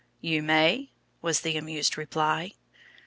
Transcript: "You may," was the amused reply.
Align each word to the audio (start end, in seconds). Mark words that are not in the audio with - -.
"You 0.19 0.41
may," 0.41 0.89
was 1.21 1.41
the 1.41 1.55
amused 1.57 1.95
reply. 1.95 2.53